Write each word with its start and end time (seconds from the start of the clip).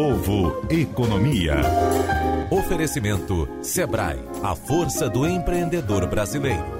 Povo 0.00 0.64
Economia. 0.70 1.56
Oferecimento 2.52 3.48
Sebrae, 3.60 4.20
a 4.44 4.54
força 4.54 5.10
do 5.10 5.26
empreendedor 5.26 6.06
brasileiro. 6.06 6.78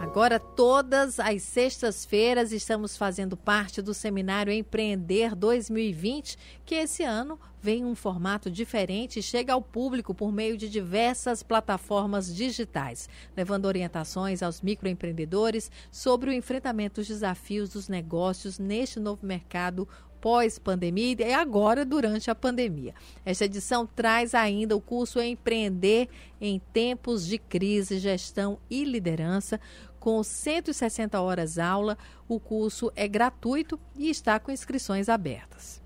Agora, 0.00 0.40
todas 0.40 1.20
as 1.20 1.42
sextas-feiras, 1.44 2.50
estamos 2.50 2.96
fazendo 2.96 3.36
parte 3.36 3.80
do 3.80 3.94
seminário 3.94 4.52
Empreender 4.52 5.36
2020, 5.36 6.36
que 6.66 6.74
esse 6.74 7.04
ano 7.04 7.38
vem 7.62 7.82
em 7.82 7.84
um 7.84 7.94
formato 7.94 8.50
diferente 8.50 9.20
e 9.20 9.22
chega 9.22 9.52
ao 9.52 9.62
público 9.62 10.12
por 10.12 10.32
meio 10.32 10.58
de 10.58 10.68
diversas 10.68 11.42
plataformas 11.44 12.34
digitais, 12.34 13.08
levando 13.36 13.66
orientações 13.66 14.42
aos 14.42 14.60
microempreendedores 14.60 15.70
sobre 15.88 16.30
o 16.30 16.32
enfrentamento 16.32 17.00
dos 17.00 17.06
desafios 17.06 17.70
dos 17.70 17.88
negócios 17.88 18.58
neste 18.58 18.98
novo 18.98 19.24
mercado 19.24 19.88
pós-pandemia 20.22 21.16
e 21.18 21.34
agora 21.34 21.84
durante 21.84 22.30
a 22.30 22.34
pandemia. 22.34 22.94
Esta 23.26 23.44
edição 23.44 23.84
traz 23.84 24.36
ainda 24.36 24.76
o 24.76 24.80
curso 24.80 25.20
Empreender 25.20 26.08
em 26.40 26.62
Tempos 26.72 27.26
de 27.26 27.36
Crise, 27.38 27.98
Gestão 27.98 28.58
e 28.70 28.84
Liderança, 28.84 29.60
com 29.98 30.22
160 30.22 31.20
horas 31.20 31.58
aula. 31.58 31.98
O 32.28 32.38
curso 32.38 32.92
é 32.94 33.08
gratuito 33.08 33.78
e 33.98 34.08
está 34.08 34.38
com 34.38 34.52
inscrições 34.52 35.08
abertas. 35.08 35.81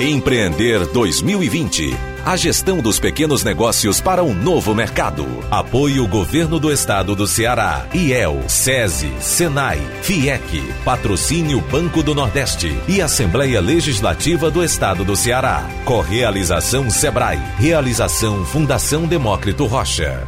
Empreender 0.00 0.86
2020. 0.86 1.94
A 2.24 2.36
gestão 2.36 2.78
dos 2.78 2.98
pequenos 2.98 3.44
negócios 3.44 4.00
para 4.00 4.22
um 4.24 4.32
novo 4.32 4.74
mercado. 4.74 5.26
Apoio 5.50 6.06
Governo 6.08 6.58
do 6.58 6.72
Estado 6.72 7.14
do 7.14 7.26
Ceará, 7.26 7.86
IEL, 7.92 8.48
SESI, 8.48 9.12
SENAI, 9.20 9.80
FIEC, 10.02 10.62
Patrocínio 10.84 11.60
Banco 11.60 12.02
do 12.02 12.14
Nordeste 12.14 12.74
e 12.88 13.02
Assembleia 13.02 13.60
Legislativa 13.60 14.50
do 14.50 14.64
Estado 14.64 15.04
do 15.04 15.14
Ceará. 15.14 15.68
Correalização 15.84 16.88
Sebrae. 16.90 17.38
Realização 17.58 18.44
Fundação 18.44 19.06
Demócrito 19.06 19.66
Rocha 19.66 20.26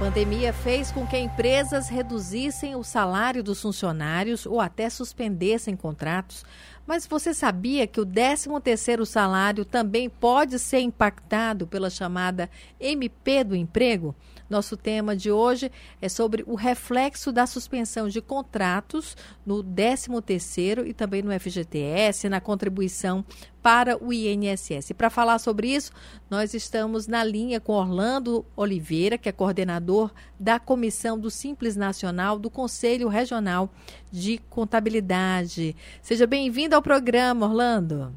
pandemia 0.00 0.50
fez 0.50 0.90
com 0.90 1.06
que 1.06 1.18
empresas 1.18 1.90
reduzissem 1.90 2.74
o 2.74 2.82
salário 2.82 3.42
dos 3.42 3.60
funcionários 3.60 4.46
ou 4.46 4.58
até 4.58 4.88
suspendessem 4.88 5.76
contratos. 5.76 6.42
Mas 6.90 7.06
você 7.06 7.32
sabia 7.32 7.86
que 7.86 8.00
o 8.00 8.04
13º 8.04 9.04
salário 9.04 9.64
também 9.64 10.10
pode 10.10 10.58
ser 10.58 10.80
impactado 10.80 11.64
pela 11.64 11.88
chamada 11.88 12.50
MP 12.80 13.44
do 13.44 13.54
emprego? 13.54 14.12
Nosso 14.50 14.76
tema 14.76 15.14
de 15.14 15.30
hoje 15.30 15.70
é 16.02 16.08
sobre 16.08 16.42
o 16.44 16.56
reflexo 16.56 17.30
da 17.30 17.46
suspensão 17.46 18.08
de 18.08 18.20
contratos 18.20 19.16
no 19.46 19.62
13º 19.62 20.84
e 20.88 20.92
também 20.92 21.22
no 21.22 21.30
FGTS, 21.38 22.28
na 22.28 22.40
contribuição 22.40 23.24
para 23.62 23.96
o 23.96 24.12
INSS. 24.12 24.90
Para 24.98 25.08
falar 25.08 25.38
sobre 25.38 25.68
isso, 25.68 25.92
nós 26.28 26.52
estamos 26.52 27.06
na 27.06 27.22
linha 27.22 27.60
com 27.60 27.74
Orlando 27.74 28.44
Oliveira, 28.56 29.16
que 29.16 29.28
é 29.28 29.32
coordenador 29.32 30.10
da 30.38 30.58
Comissão 30.58 31.16
do 31.16 31.30
Simples 31.30 31.76
Nacional 31.76 32.36
do 32.36 32.50
Conselho 32.50 33.06
Regional 33.06 33.70
de 34.10 34.38
Contabilidade. 34.50 35.76
Seja 36.02 36.26
bem-vindo 36.26 36.74
ao 36.74 36.82
programa, 36.82 37.46
Orlando. 37.46 38.12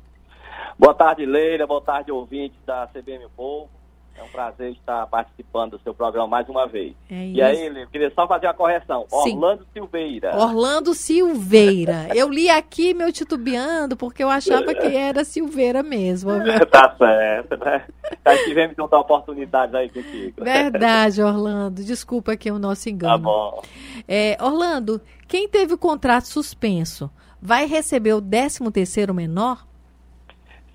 Boa 0.80 0.96
tarde, 0.96 1.28
Leila. 1.28 1.68
Boa 1.68 1.82
tarde, 1.82 2.12
ouvintes 2.12 2.58
da 2.66 2.88
CBM 2.88 3.28
Povo. 3.36 3.70
É 4.16 4.24
um 4.24 4.28
prazer 4.28 4.72
estar 4.72 5.08
participando 5.08 5.72
do 5.72 5.80
seu 5.80 5.94
programa 5.94 6.28
mais 6.28 6.48
uma 6.48 6.68
vez. 6.68 6.94
É 7.10 7.26
e 7.28 7.42
aí, 7.42 7.66
eu 7.66 7.88
queria 7.88 8.12
só 8.14 8.28
fazer 8.28 8.46
a 8.46 8.54
correção. 8.54 9.06
Sim. 9.24 9.36
Orlando 9.36 9.66
Silveira. 9.74 10.36
Orlando 10.36 10.94
Silveira. 10.94 12.10
Eu 12.14 12.30
li 12.30 12.50
aqui 12.50 12.94
meu 12.94 13.12
titubeando 13.12 13.98
porque 13.98 14.24
eu 14.24 14.30
achava 14.30 14.74
que 14.74 14.96
era 14.96 15.24
Silveira 15.24 15.82
mesmo. 15.82 16.32
tá 16.70 16.96
certo, 16.96 17.58
né? 17.58 17.86
Já 18.24 18.44
tivemos 18.44 18.78
outra 18.78 19.00
oportunidade 19.00 19.76
aí 19.76 19.90
contigo. 19.90 20.44
Verdade, 20.44 21.22
Orlando. 21.22 21.84
Desculpa 21.84 22.34
aqui 22.34 22.52
o 22.52 22.60
nosso 22.60 22.90
engano. 22.90 23.14
Tá 23.14 23.18
bom. 23.18 23.64
É, 24.08 24.38
Orlando, 24.40 25.02
quem 25.28 25.48
teve 25.50 25.74
o 25.74 25.78
contrato 25.78 26.28
suspenso 26.28 27.10
vai 27.42 27.66
receber 27.66 28.14
o 28.14 28.22
13 28.22 28.72
terceiro 28.72 29.14
menor? 29.14 29.66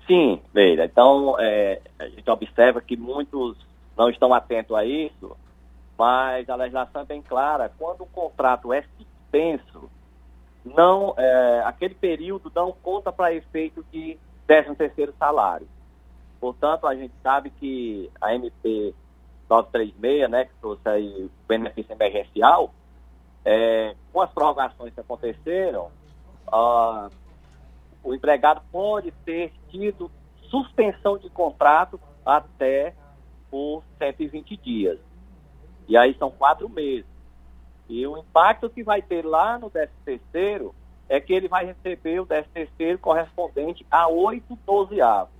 Sim, 0.09 0.41
veja. 0.51 0.85
Então, 0.85 1.39
é, 1.39 1.79
a 1.99 2.07
gente 2.09 2.27
observa 2.31 2.81
que 2.81 2.97
muitos 2.97 3.55
não 3.95 4.09
estão 4.09 4.33
atentos 4.33 4.75
a 4.75 4.83
isso, 4.83 5.37
mas 5.95 6.49
a 6.49 6.55
legislação 6.55 7.03
é 7.03 7.05
bem 7.05 7.21
clara. 7.21 7.71
Quando 7.77 8.05
um 8.05 8.07
contrato 8.07 8.73
é 8.73 8.83
suspenso, 8.97 9.87
não, 10.65 11.13
é, 11.15 11.61
aquele 11.63 11.93
período 11.93 12.51
não 12.55 12.71
conta 12.71 13.11
para 13.11 13.35
efeito 13.35 13.85
de 13.91 14.17
13 14.47 14.73
terceiro 14.75 15.13
salário. 15.19 15.67
Portanto, 16.39 16.87
a 16.87 16.95
gente 16.95 17.13
sabe 17.21 17.51
que 17.51 18.09
a 18.19 18.33
MP 18.33 18.95
936, 19.47 20.27
né, 20.27 20.45
que 20.45 20.53
trouxe 20.59 20.89
aí 20.89 21.25
o 21.25 21.31
benefício 21.47 21.93
emergencial, 21.93 22.73
é, 23.45 23.93
com 24.11 24.21
as 24.21 24.31
prorrogações 24.31 24.91
que 24.91 24.99
aconteceram, 24.99 25.91
uh, 26.47 27.11
o 28.03 28.13
empregado 28.15 28.61
pode 28.71 29.11
ter 29.23 29.53
tido 29.69 30.11
suspensão 30.49 31.17
de 31.17 31.29
contrato 31.29 31.99
até 32.25 32.93
por 33.49 33.83
120 33.97 34.57
dias. 34.57 34.99
E 35.87 35.97
aí 35.97 36.15
são 36.17 36.29
quatro 36.29 36.69
meses. 36.69 37.09
E 37.87 38.05
o 38.05 38.17
impacto 38.17 38.69
que 38.69 38.83
vai 38.83 39.01
ter 39.01 39.25
lá 39.25 39.57
no 39.57 39.69
13 39.69 39.91
terceiro 40.05 40.75
é 41.07 41.19
que 41.19 41.33
ele 41.33 41.47
vai 41.47 41.65
receber 41.65 42.19
o 42.19 42.25
13 42.25 42.47
terceiro 42.49 42.99
correspondente 42.99 43.85
a 43.89 44.07
8 44.07 44.57
dozeavos. 44.65 45.33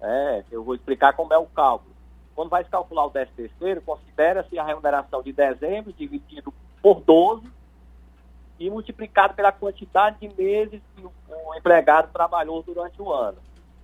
É, 0.00 0.44
eu 0.50 0.64
vou 0.64 0.74
explicar 0.74 1.12
como 1.12 1.32
é 1.34 1.38
o 1.38 1.46
cálculo. 1.46 1.94
Quando 2.34 2.50
vai 2.50 2.64
se 2.64 2.70
calcular 2.70 3.04
o 3.04 3.10
13 3.10 3.30
terceiro, 3.32 3.82
considera-se 3.82 4.58
a 4.58 4.64
remuneração 4.64 5.22
de 5.22 5.32
dezembro 5.32 5.92
dividido 5.92 6.52
por 6.82 7.00
12 7.00 7.46
e 8.58 8.70
multiplicado 8.70 9.34
pela 9.34 9.52
quantidade 9.52 10.16
de 10.20 10.34
meses 10.36 10.80
que 10.94 11.02
o, 11.04 11.12
o 11.28 11.54
empregado 11.54 12.10
trabalhou 12.12 12.62
durante 12.62 13.00
o 13.00 13.12
ano. 13.12 13.38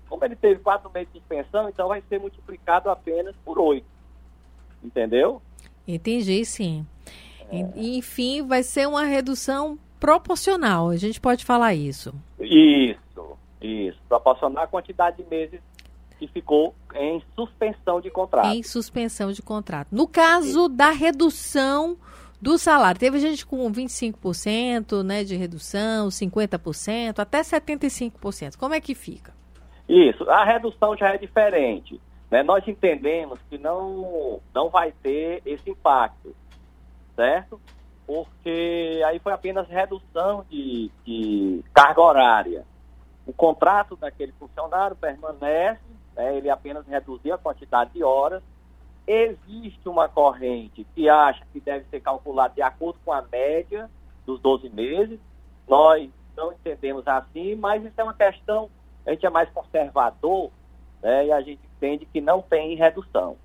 Como 0.09 0.25
ele 0.25 0.37
teve 0.37 0.61
quatro 0.61 0.91
meses 0.91 1.13
de 1.13 1.19
suspensão, 1.19 1.69
então 1.69 1.89
vai 1.89 2.03
ser 2.09 2.19
multiplicado 2.19 2.91
apenas 2.91 3.35
por 3.45 3.59
oito. 3.59 3.87
Entendeu? 4.83 5.41
Entendi, 5.87 6.45
sim. 6.45 6.87
É. 7.51 7.69
Enfim, 7.77 8.47
vai 8.47 8.63
ser 8.63 8.89
uma 8.89 9.05
redução 9.05 9.79
proporcional, 10.01 10.89
a 10.89 10.97
gente 10.97 11.21
pode 11.21 11.45
falar 11.45 11.75
isso. 11.75 12.13
Isso, 12.41 13.39
isso. 13.61 13.99
Proporcional 14.09 14.65
à 14.65 14.67
quantidade 14.67 15.23
de 15.23 15.31
meses 15.31 15.61
que 16.19 16.27
ficou 16.27 16.75
em 16.95 17.23
suspensão 17.35 18.01
de 18.01 18.11
contrato. 18.11 18.49
Em 18.49 18.63
suspensão 18.63 19.33
de 19.33 19.43
contrato. 19.43 19.89
No 19.93 20.07
caso 20.07 20.69
da 20.69 20.91
redução 20.91 21.97
do 22.43 22.59
salário. 22.59 22.99
Teve 22.99 23.21
gente 23.21 23.47
com 23.47 23.71
25% 23.71 25.05
né, 25.05 25.23
de 25.23 25.37
redução, 25.37 26.09
50%, 26.09 27.21
até 27.21 27.41
75%. 27.41 28.59
Como 28.59 28.75
é 28.75 28.81
que 28.81 28.97
fica? 28.97 29.33
Isso, 29.89 30.29
a 30.29 30.45
redução 30.45 30.97
já 30.97 31.15
é 31.15 31.19
diferente. 31.19 32.01
Né? 32.29 32.43
Nós 32.43 32.67
entendemos 32.67 33.39
que 33.49 33.57
não, 33.59 34.41
não 34.53 34.69
vai 34.69 34.91
ter 34.91 35.41
esse 35.47 35.71
impacto, 35.71 36.35
certo? 37.15 37.61
Porque 38.05 39.01
aí 39.07 39.21
foi 39.21 39.33
apenas 39.33 39.69
redução 39.69 40.45
de, 40.51 40.91
de 41.05 41.63
carga 41.73 42.01
horária. 42.01 42.65
O 43.25 43.33
contrato 43.33 43.95
daquele 43.95 44.33
funcionário 44.33 44.97
permanece, 44.97 45.81
né? 46.17 46.37
ele 46.37 46.51
apenas 46.51 46.85
reduziu 46.89 47.35
a 47.35 47.39
quantidade 47.39 47.93
de 47.93 48.03
horas, 48.03 48.43
Existe 49.07 49.89
uma 49.89 50.09
corrente 50.09 50.87
que 50.95 51.09
acha 51.09 51.45
que 51.53 51.61
deve 51.61 51.85
ser 51.91 52.01
calculado 52.01 52.55
de 52.55 52.63
acordo 52.63 52.99
com 53.05 53.13
a 53.13 53.23
média 53.23 53.91
dos 54.25 54.41
12 54.41 54.69
meses. 54.71 55.19
Nós 55.69 56.09
não 56.37 56.53
entendemos 56.53 57.07
assim, 57.07 57.55
mas 57.57 57.85
isso 57.85 58.01
é 58.01 58.05
uma 58.05 58.15
questão, 58.15 58.71
a 59.07 59.11
gente 59.11 59.27
é 59.27 59.31
mais 59.31 59.51
conservador, 59.51 60.51
né, 61.03 61.27
e 61.27 61.33
a 61.33 61.41
gente 61.41 61.61
entende 61.77 62.07
que 62.07 62.21
não 62.21 62.41
tem 62.41 62.77
redução 62.77 63.37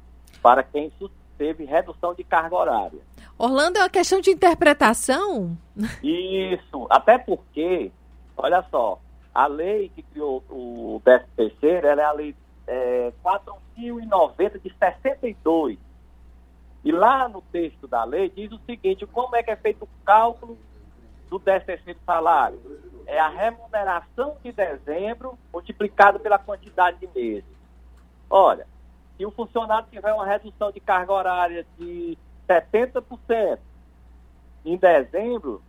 para 0.41 0.63
quem 0.63 0.91
teve 1.37 1.65
redução 1.65 2.13
de 2.13 2.23
carga 2.23 2.55
horária. 2.55 2.99
Orlando, 3.37 3.77
é 3.77 3.81
uma 3.81 3.89
questão 3.89 4.19
de 4.19 4.31
interpretação? 4.31 5.57
Isso, 6.03 6.87
até 6.89 7.17
porque, 7.17 7.91
olha 8.35 8.63
só, 8.71 8.99
a 9.33 9.45
lei 9.45 9.89
que 9.89 10.01
criou 10.01 10.43
o 10.49 11.01
13 11.03 11.25
terceiro, 11.35 11.87
ela 11.87 12.01
é 12.01 12.05
a 12.05 12.11
lei 12.11 12.35
é, 12.67 13.13
4.090 13.23 14.61
de 14.61 14.73
62. 14.77 15.79
E 16.83 16.91
lá 16.91 17.27
no 17.27 17.41
texto 17.41 17.87
da 17.87 18.03
lei 18.03 18.29
diz 18.29 18.51
o 18.51 18.59
seguinte, 18.65 19.05
como 19.07 19.35
é 19.35 19.43
que 19.43 19.51
é 19.51 19.55
feito 19.55 19.83
o 19.83 19.89
cálculo 20.05 20.57
do 21.29 21.39
13 21.39 21.97
salário? 22.05 22.61
É 23.05 23.19
a 23.19 23.29
remuneração 23.29 24.37
de 24.43 24.51
dezembro 24.51 25.37
multiplicado 25.51 26.19
pela 26.19 26.37
quantidade 26.37 26.97
de 26.97 27.07
meses. 27.07 27.57
Olha, 28.29 28.67
se 29.15 29.25
o 29.25 29.31
funcionário 29.31 29.87
tiver 29.89 30.13
uma 30.13 30.25
redução 30.25 30.71
de 30.71 30.79
carga 30.79 31.13
horária 31.13 31.65
de 31.77 32.17
70% 32.47 33.59
em 34.65 34.77
dezembro, 34.77 35.61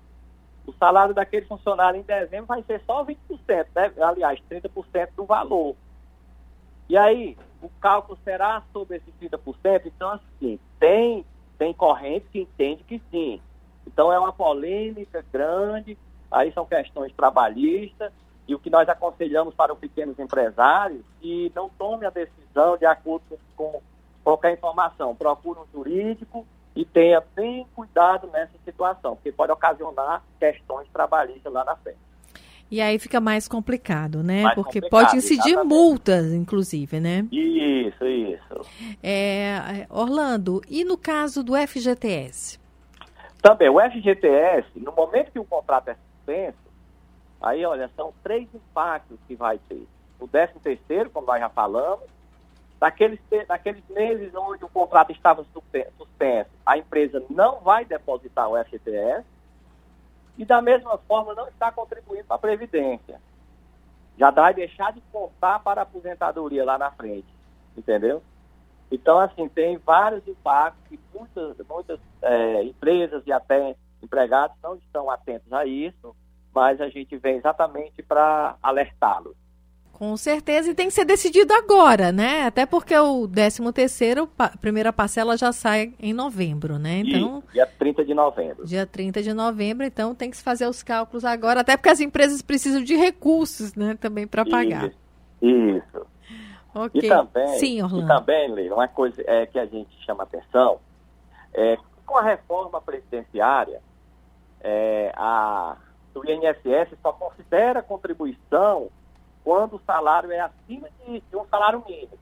o 0.66 0.72
salário 0.74 1.14
daquele 1.14 1.46
funcionário 1.46 1.98
em 1.98 2.02
dezembro 2.02 2.46
vai 2.46 2.62
ser 2.64 2.82
só 2.84 3.04
20%, 3.04 3.16
né? 3.74 3.92
aliás, 4.02 4.38
30% 4.50 5.08
do 5.16 5.24
valor. 5.24 5.74
E 6.88 6.96
aí, 6.96 7.36
o 7.62 7.68
cálculo 7.80 8.18
será 8.24 8.62
sobre 8.72 8.96
esses 8.96 9.14
30%? 9.20 9.82
Então, 9.86 10.10
assim, 10.10 10.58
tem, 10.80 11.24
tem 11.58 11.74
corrente 11.74 12.26
que 12.32 12.40
entende 12.40 12.82
que 12.84 13.02
sim. 13.10 13.40
Então, 13.86 14.12
é 14.12 14.18
uma 14.18 14.32
polêmica 14.32 15.24
grande, 15.30 15.98
aí 16.30 16.52
são 16.52 16.64
questões 16.64 17.12
trabalhistas, 17.14 18.12
e 18.46 18.54
o 18.54 18.58
que 18.58 18.70
nós 18.70 18.88
aconselhamos 18.88 19.54
para 19.54 19.74
os 19.74 19.78
pequenos 19.78 20.18
empresários, 20.18 21.04
que 21.20 21.52
não 21.54 21.68
tome 21.68 22.06
a 22.06 22.10
decisão 22.10 22.78
de 22.78 22.86
acordo 22.86 23.38
com 23.54 23.82
qualquer 24.24 24.54
informação. 24.54 25.14
Procure 25.14 25.60
um 25.60 25.66
jurídico 25.70 26.46
e 26.74 26.84
tenha 26.84 27.22
bem 27.34 27.66
cuidado 27.74 28.26
nessa 28.28 28.56
situação, 28.64 29.16
porque 29.16 29.32
pode 29.32 29.52
ocasionar 29.52 30.22
questões 30.38 30.88
trabalhistas 30.90 31.52
lá 31.52 31.64
na 31.64 31.76
frente. 31.76 32.07
E 32.70 32.80
aí 32.80 32.98
fica 32.98 33.20
mais 33.20 33.48
complicado, 33.48 34.22
né? 34.22 34.42
Mais 34.42 34.54
porque 34.54 34.80
pode 34.88 35.16
incidir 35.16 35.52
exatamente. 35.52 35.68
multas, 35.68 36.32
inclusive, 36.32 37.00
né? 37.00 37.26
Isso, 37.32 38.04
isso. 38.04 38.60
É, 39.02 39.86
Orlando, 39.88 40.60
e 40.68 40.84
no 40.84 40.98
caso 40.98 41.42
do 41.42 41.54
FGTS? 41.56 42.58
Também, 43.40 43.68
o 43.68 43.80
FGTS, 43.80 44.68
no 44.76 44.92
momento 44.92 45.32
que 45.32 45.38
o 45.38 45.44
contrato 45.44 45.88
é 45.88 45.94
suspenso, 45.94 46.58
aí, 47.40 47.64
olha, 47.64 47.90
são 47.96 48.12
três 48.22 48.46
impactos 48.52 49.18
que 49.26 49.34
vai 49.34 49.58
ter. 49.68 49.86
O 50.20 50.26
décimo 50.26 50.60
terceiro, 50.60 51.08
como 51.08 51.26
nós 51.26 51.40
já 51.40 51.48
falamos, 51.48 52.04
Naqueles, 52.80 53.18
naqueles 53.48 53.82
meses 53.88 54.32
onde 54.36 54.64
o 54.64 54.68
contrato 54.68 55.10
estava 55.10 55.44
suspenso, 55.52 56.48
a 56.64 56.78
empresa 56.78 57.22
não 57.28 57.58
vai 57.60 57.84
depositar 57.84 58.48
o 58.48 58.56
FGTS 58.64 59.24
e, 60.38 60.44
da 60.44 60.62
mesma 60.62 60.96
forma, 60.98 61.34
não 61.34 61.48
está 61.48 61.72
contribuindo 61.72 62.24
para 62.24 62.36
a 62.36 62.38
Previdência. 62.38 63.20
Já 64.16 64.30
vai 64.30 64.54
deixar 64.54 64.92
de 64.92 65.00
contar 65.12 65.58
para 65.58 65.80
a 65.80 65.82
aposentadoria 65.82 66.64
lá 66.64 66.78
na 66.78 66.92
frente, 66.92 67.28
entendeu? 67.76 68.22
Então, 68.90 69.18
assim, 69.18 69.48
tem 69.48 69.76
vários 69.78 70.26
impactos 70.26 70.82
que 70.88 70.98
muitas, 71.12 71.66
muitas 71.66 72.00
é, 72.22 72.62
empresas 72.62 73.22
e 73.26 73.32
até 73.32 73.76
empregados 74.02 74.56
não 74.62 74.76
estão 74.76 75.10
atentos 75.10 75.52
a 75.52 75.66
isso, 75.66 76.16
mas 76.54 76.80
a 76.80 76.88
gente 76.88 77.16
vem 77.18 77.36
exatamente 77.36 78.02
para 78.02 78.56
alertá-los. 78.62 79.36
Com 79.98 80.16
certeza, 80.16 80.70
e 80.70 80.74
tem 80.74 80.86
que 80.86 80.94
ser 80.94 81.04
decidido 81.04 81.52
agora, 81.52 82.12
né? 82.12 82.42
Até 82.46 82.64
porque 82.64 82.96
o 82.96 83.26
13 83.26 83.72
terceiro, 83.72 84.30
a 84.38 84.56
primeira 84.56 84.92
parcela 84.92 85.36
já 85.36 85.50
sai 85.50 85.92
em 85.98 86.12
novembro, 86.12 86.78
né? 86.78 87.02
Então, 87.04 87.38
Isso, 87.38 87.52
dia 87.52 87.66
30 87.66 88.04
de 88.04 88.14
novembro. 88.14 88.64
Dia 88.64 88.86
30 88.86 89.20
de 89.24 89.32
novembro, 89.32 89.84
então 89.84 90.14
tem 90.14 90.30
que 90.30 90.36
se 90.36 90.42
fazer 90.44 90.68
os 90.68 90.84
cálculos 90.84 91.24
agora, 91.24 91.62
até 91.62 91.76
porque 91.76 91.88
as 91.88 91.98
empresas 91.98 92.40
precisam 92.40 92.80
de 92.80 92.94
recursos, 92.94 93.74
né, 93.74 93.96
também 94.00 94.24
para 94.24 94.44
pagar. 94.44 94.84
Isso. 94.84 94.98
Isso. 95.42 96.06
Ok. 96.72 97.00
E 97.02 97.08
também, 97.08 97.48
Sim, 97.58 97.82
Orlando. 97.82 98.04
E 98.04 98.06
também, 98.06 98.52
Leila, 98.52 98.76
uma 98.76 98.86
coisa 98.86 99.20
é, 99.26 99.46
que 99.46 99.58
a 99.58 99.66
gente 99.66 99.90
chama 100.04 100.22
atenção, 100.22 100.78
é 101.52 101.76
com 102.06 102.16
a 102.16 102.22
reforma 102.22 102.80
presidenciária, 102.80 103.82
é, 104.60 105.12
a, 105.16 105.76
o 106.14 106.20
INSS 106.24 106.96
só 107.02 107.12
considera 107.12 107.80
a 107.80 107.82
contribuição 107.82 108.90
quando 109.48 109.76
o 109.76 109.80
salário 109.86 110.30
é 110.30 110.40
acima 110.40 110.90
de, 110.90 111.20
de 111.20 111.34
um 111.34 111.46
salário 111.46 111.82
mínimo. 111.88 112.18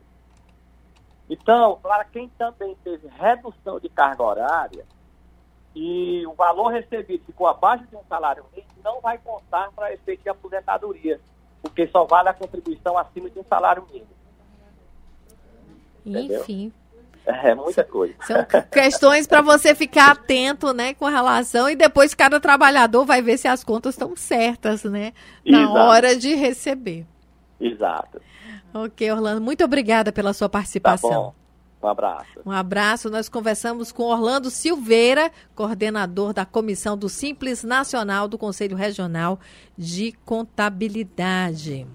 Então, 1.28 1.76
para 1.82 2.04
quem 2.04 2.28
também 2.38 2.76
teve 2.84 3.08
redução 3.08 3.80
de 3.80 3.88
carga 3.88 4.22
horária 4.22 4.84
e 5.74 6.24
o 6.24 6.34
valor 6.34 6.68
recebido 6.68 7.24
ficou 7.24 7.48
abaixo 7.48 7.84
de 7.88 7.96
um 7.96 8.04
salário 8.08 8.44
mínimo, 8.52 8.70
não 8.84 9.00
vai 9.00 9.18
contar 9.18 9.72
para 9.72 9.92
efeito 9.92 10.22
de 10.22 10.28
aposentadoria, 10.28 11.20
porque 11.60 11.88
só 11.88 12.04
vale 12.04 12.28
a 12.28 12.32
contribuição 12.32 12.96
acima 12.96 13.28
de 13.28 13.40
um 13.40 13.44
salário 13.44 13.84
mínimo. 13.90 14.06
Entendeu? 16.06 16.42
Enfim. 16.42 16.72
É 17.26 17.56
muita 17.56 17.82
coisa. 17.82 18.14
São 18.24 18.36
questões 18.70 19.26
para 19.26 19.42
você 19.42 19.74
ficar 19.74 20.12
atento, 20.12 20.72
né, 20.72 20.94
com 20.94 21.06
relação 21.06 21.68
e 21.68 21.74
depois 21.74 22.14
cada 22.14 22.38
trabalhador 22.38 23.04
vai 23.04 23.20
ver 23.20 23.36
se 23.36 23.48
as 23.48 23.64
contas 23.64 23.94
estão 23.94 24.14
certas, 24.14 24.84
né, 24.84 25.12
na 25.44 25.62
Exato. 25.62 25.76
hora 25.76 26.14
de 26.14 26.36
receber. 26.36 27.04
Exato. 27.60 28.20
Ok, 28.72 29.10
Orlando, 29.10 29.40
muito 29.40 29.64
obrigada 29.64 30.12
pela 30.12 30.32
sua 30.32 30.48
participação. 30.48 31.10
Tá 31.10 31.16
bom. 31.16 31.34
Um 31.82 31.88
abraço. 31.88 32.40
Um 32.44 32.50
abraço. 32.50 33.10
Nós 33.10 33.28
conversamos 33.28 33.92
com 33.92 34.04
Orlando 34.04 34.50
Silveira, 34.50 35.30
coordenador 35.54 36.32
da 36.32 36.44
Comissão 36.44 36.96
do 36.96 37.08
Simples 37.08 37.62
Nacional 37.62 38.26
do 38.26 38.38
Conselho 38.38 38.76
Regional 38.76 39.38
de 39.76 40.12
Contabilidade. 40.24 41.86